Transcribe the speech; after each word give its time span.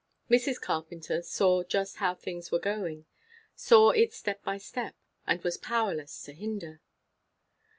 Mrs. 0.31 0.59
Carpenter 0.59 1.21
saw 1.21 1.61
just 1.63 1.97
how 1.97 2.15
things 2.15 2.49
were 2.51 2.57
going, 2.57 3.05
saw 3.53 3.91
it 3.91 4.13
step 4.13 4.43
by 4.43 4.57
step, 4.57 4.95
and 5.27 5.43
was 5.43 5.57
powerless 5.59 6.23
to 6.23 6.33
hinder. 6.33 6.81